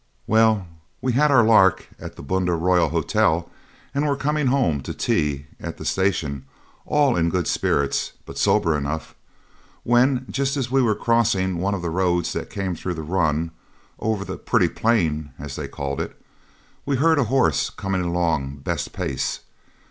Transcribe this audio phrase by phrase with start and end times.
[0.25, 0.65] Well,
[0.99, 3.47] we'd had our lark at the Bundah Royal Hotel,
[3.93, 6.43] and were coming home to tea at the station,
[6.87, 9.13] all in good spirits, but sober enough,
[9.83, 13.51] when, just as we were crossing one of the roads that came through the run
[13.99, 16.19] over the 'Pretty Plain', as they called it
[16.83, 19.41] we heard a horse coming along best pace.